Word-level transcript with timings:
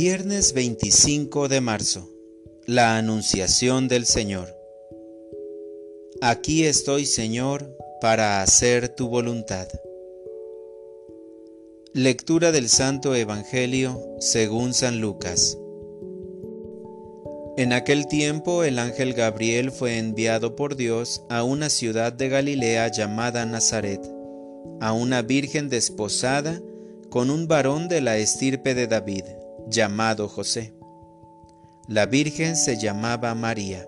Viernes 0.00 0.52
25 0.54 1.48
de 1.48 1.60
marzo. 1.60 2.08
La 2.66 2.96
Anunciación 2.98 3.88
del 3.88 4.06
Señor. 4.06 4.46
Aquí 6.20 6.62
estoy, 6.66 7.04
Señor, 7.04 7.76
para 8.00 8.40
hacer 8.40 8.90
tu 8.90 9.08
voluntad. 9.08 9.66
Lectura 11.94 12.52
del 12.52 12.68
Santo 12.68 13.12
Evangelio 13.16 14.00
según 14.20 14.72
San 14.72 15.00
Lucas. 15.00 15.58
En 17.56 17.72
aquel 17.72 18.06
tiempo 18.06 18.62
el 18.62 18.78
ángel 18.78 19.14
Gabriel 19.14 19.72
fue 19.72 19.98
enviado 19.98 20.54
por 20.54 20.76
Dios 20.76 21.22
a 21.28 21.42
una 21.42 21.68
ciudad 21.70 22.12
de 22.12 22.28
Galilea 22.28 22.86
llamada 22.92 23.44
Nazaret, 23.46 24.06
a 24.80 24.92
una 24.92 25.22
virgen 25.22 25.68
desposada 25.68 26.62
con 27.10 27.30
un 27.30 27.48
varón 27.48 27.88
de 27.88 28.00
la 28.00 28.16
estirpe 28.16 28.76
de 28.76 28.86
David 28.86 29.24
llamado 29.70 30.28
José. 30.28 30.72
La 31.88 32.06
Virgen 32.06 32.56
se 32.56 32.76
llamaba 32.78 33.34
María. 33.34 33.86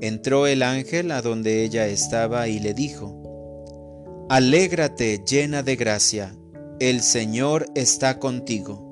Entró 0.00 0.46
el 0.46 0.62
ángel 0.62 1.10
a 1.10 1.20
donde 1.22 1.64
ella 1.64 1.86
estaba 1.88 2.48
y 2.48 2.58
le 2.60 2.72
dijo, 2.74 4.26
Alégrate 4.30 5.22
llena 5.26 5.62
de 5.62 5.74
gracia, 5.76 6.34
el 6.78 7.00
Señor 7.02 7.66
está 7.74 8.18
contigo. 8.18 8.86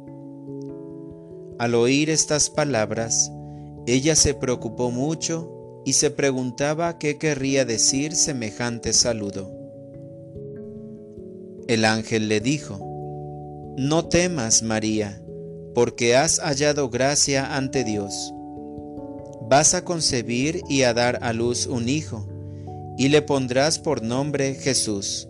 Al 1.59 1.75
oír 1.75 2.11
estas 2.11 2.50
palabras, 2.50 3.33
ella 3.86 4.14
se 4.16 4.34
preocupó 4.34 4.91
mucho 4.91 5.83
y 5.84 5.95
se 5.95 6.11
preguntaba 6.11 6.98
qué 6.98 7.16
querría 7.16 7.64
decir 7.64 8.14
semejante 8.14 8.92
saludo. 8.92 9.50
El 11.69 11.84
ángel 11.84 12.28
le 12.28 12.41
dijo, 12.41 12.84
No 13.78 14.06
temas, 14.06 14.62
María, 14.62 15.23
porque 15.78 16.16
has 16.16 16.40
hallado 16.40 16.90
gracia 16.90 17.54
ante 17.56 17.84
Dios. 17.84 18.34
Vas 19.48 19.74
a 19.74 19.84
concebir 19.84 20.60
y 20.68 20.82
a 20.82 20.92
dar 20.92 21.20
a 21.22 21.32
luz 21.32 21.68
un 21.68 21.88
hijo, 21.88 22.26
y 22.98 23.10
le 23.10 23.22
pondrás 23.22 23.78
por 23.78 24.02
nombre 24.02 24.56
Jesús. 24.56 25.28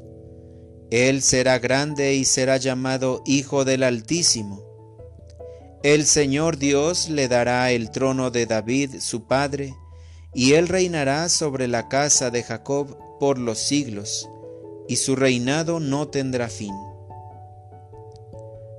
Él 0.91 1.21
será 1.21 1.59
grande 1.59 2.15
y 2.15 2.25
será 2.25 2.57
llamado 2.57 3.21
Hijo 3.27 3.67
del 3.67 3.83
Altísimo. 3.83 4.63
El 5.83 6.07
Señor 6.07 6.57
Dios 6.57 7.11
le 7.11 7.29
dará 7.29 7.71
el 7.71 7.91
trono 7.91 8.31
de 8.31 8.47
David, 8.47 9.01
su 9.01 9.27
padre, 9.27 9.75
y 10.33 10.55
él 10.55 10.67
reinará 10.69 11.29
sobre 11.29 11.69
la 11.69 11.91
casa 11.91 12.31
de 12.31 12.43
Jacob 12.43 12.97
por 13.21 13.37
los 13.39 13.59
siglos, 13.59 14.27
y 14.89 14.97
su 14.97 15.15
reinado 15.15 15.79
no 15.79 16.09
tendrá 16.09 16.49
fin. 16.49 16.73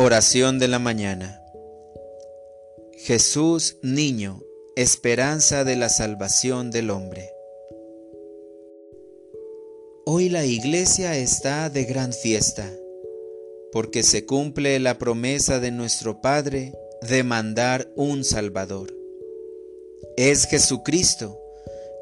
Oración 0.00 0.60
de 0.60 0.68
la 0.68 0.78
mañana. 0.78 1.42
Jesús, 2.98 3.78
niño, 3.82 4.40
esperanza 4.76 5.64
de 5.64 5.74
la 5.74 5.88
salvación 5.88 6.70
del 6.70 6.90
hombre. 6.90 7.28
Hoy 10.06 10.28
la 10.28 10.44
iglesia 10.46 11.16
está 11.18 11.68
de 11.68 11.82
gran 11.84 12.12
fiesta, 12.12 12.70
porque 13.72 14.04
se 14.04 14.24
cumple 14.24 14.78
la 14.78 14.98
promesa 14.98 15.58
de 15.58 15.72
nuestro 15.72 16.20
Padre 16.20 16.72
de 17.02 17.24
mandar 17.24 17.90
un 17.96 18.22
Salvador. 18.22 18.94
Es 20.16 20.44
Jesucristo, 20.44 21.36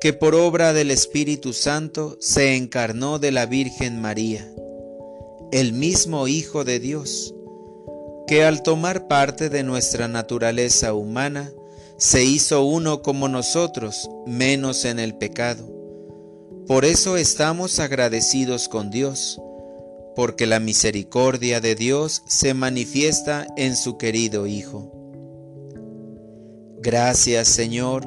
que 0.03 0.13
por 0.13 0.35
obra 0.35 0.75
del 0.75 0.91
Espíritu 0.91 1.55
Santo 1.55 2.19
se 2.21 2.57
encarnó 2.57 3.19
de 3.19 3.31
la 3.33 3.47
Virgen 3.47 4.03
María, 4.03 4.47
el 5.51 5.73
mismo 5.73 6.29
Hijo 6.29 6.63
de 6.63 6.79
Dios 6.79 7.33
que 8.27 8.45
al 8.45 8.63
tomar 8.63 9.07
parte 9.07 9.49
de 9.49 9.63
nuestra 9.63 10.09
naturaleza 10.09 10.95
humana, 10.95 11.51
se 11.97 12.25
hizo 12.25 12.65
uno 12.65 13.01
como 13.01 13.29
nosotros, 13.29 14.11
menos 14.27 14.85
en 14.85 14.99
el 14.99 15.15
pecado. 15.15 15.65
Por 16.67 16.85
eso 16.85 17.17
estamos 17.17 17.79
agradecidos 17.79 18.69
con 18.69 18.91
Dios, 18.91 19.41
porque 20.17 20.47
la 20.47 20.59
misericordia 20.59 21.61
de 21.61 21.75
Dios 21.77 22.23
se 22.27 22.53
manifiesta 22.53 23.47
en 23.57 23.77
su 23.77 23.97
querido 23.97 24.47
Hijo. 24.47 24.93
Gracias 26.83 27.47
Señor, 27.49 28.05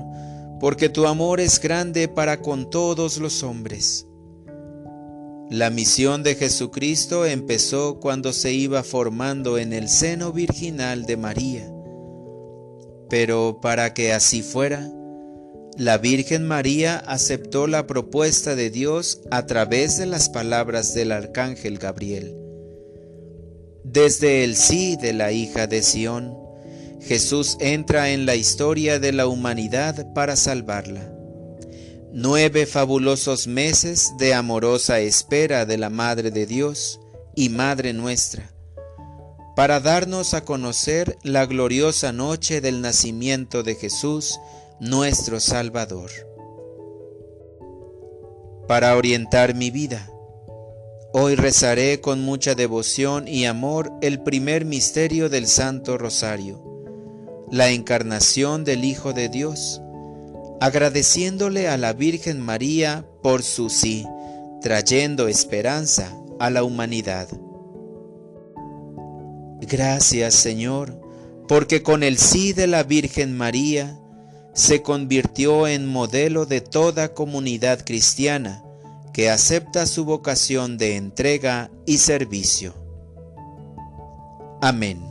porque 0.59 0.89
tu 0.89 1.07
amor 1.07 1.39
es 1.39 1.59
grande 1.61 2.07
para 2.09 2.41
con 2.41 2.69
todos 2.69 3.17
los 3.17 3.41
hombres. 3.43 4.05
La 5.49 5.71
misión 5.71 6.21
de 6.21 6.35
Jesucristo 6.35 7.25
empezó 7.25 7.99
cuando 7.99 8.33
se 8.33 8.53
iba 8.53 8.83
formando 8.83 9.57
en 9.57 9.73
el 9.73 9.89
seno 9.89 10.31
virginal 10.31 11.07
de 11.07 11.17
María. 11.17 11.67
Pero 13.09 13.57
para 13.59 13.95
que 13.95 14.13
así 14.13 14.43
fuera, 14.43 14.87
la 15.75 15.97
Virgen 15.97 16.45
María 16.47 16.97
aceptó 16.97 17.65
la 17.65 17.87
propuesta 17.87 18.55
de 18.55 18.69
Dios 18.69 19.21
a 19.31 19.47
través 19.47 19.97
de 19.97 20.05
las 20.05 20.29
palabras 20.29 20.93
del 20.93 21.11
arcángel 21.11 21.79
Gabriel. 21.79 22.35
Desde 23.83 24.43
el 24.43 24.55
sí 24.55 24.97
de 24.97 25.13
la 25.13 25.31
hija 25.31 25.65
de 25.65 25.81
Sión, 25.81 26.35
Jesús 27.01 27.57
entra 27.59 28.11
en 28.11 28.27
la 28.27 28.35
historia 28.35 28.99
de 28.99 29.13
la 29.13 29.25
humanidad 29.25 30.13
para 30.13 30.35
salvarla 30.35 31.15
nueve 32.11 32.65
fabulosos 32.65 33.45
meses 33.45 34.11
de 34.17 34.33
amorosa 34.33 34.99
espera 34.99 35.65
de 35.67 35.77
la 35.77 35.89
Madre 35.91 36.31
de 36.31 36.45
Dios 36.47 36.99
y 37.35 37.49
Madre 37.49 37.93
nuestra, 37.93 38.51
para 39.55 39.79
darnos 39.79 40.33
a 40.33 40.43
conocer 40.43 41.17
la 41.23 41.45
gloriosa 41.45 42.11
noche 42.11 42.61
del 42.61 42.81
nacimiento 42.81 43.61
de 43.63 43.75
Jesús, 43.75 44.39
nuestro 44.79 45.39
Salvador. 45.39 46.09
Para 48.67 48.95
orientar 48.97 49.53
mi 49.55 49.69
vida, 49.71 50.09
hoy 51.13 51.35
rezaré 51.35 52.01
con 52.01 52.21
mucha 52.21 52.55
devoción 52.55 53.27
y 53.27 53.45
amor 53.45 53.91
el 54.01 54.21
primer 54.23 54.65
misterio 54.65 55.29
del 55.29 55.45
Santo 55.47 55.95
Rosario, 55.99 56.61
la 57.51 57.69
encarnación 57.69 58.63
del 58.63 58.83
Hijo 58.85 59.13
de 59.13 59.29
Dios, 59.29 59.79
agradeciéndole 60.59 61.69
a 61.69 61.77
la 61.77 61.93
Virgen 61.93 62.41
María 62.41 63.05
por 63.23 63.43
su 63.43 63.69
sí, 63.69 64.05
trayendo 64.61 65.27
esperanza 65.27 66.13
a 66.39 66.49
la 66.49 66.63
humanidad. 66.63 67.29
Gracias 69.61 70.33
Señor, 70.35 70.99
porque 71.47 71.81
con 71.81 72.03
el 72.03 72.17
sí 72.17 72.53
de 72.53 72.67
la 72.67 72.83
Virgen 72.83 73.35
María 73.35 73.99
se 74.53 74.81
convirtió 74.81 75.67
en 75.67 75.87
modelo 75.87 76.45
de 76.45 76.61
toda 76.61 77.13
comunidad 77.13 77.85
cristiana 77.85 78.63
que 79.13 79.29
acepta 79.29 79.85
su 79.85 80.05
vocación 80.05 80.77
de 80.77 80.95
entrega 80.95 81.71
y 81.85 81.97
servicio. 81.97 82.73
Amén. 84.61 85.08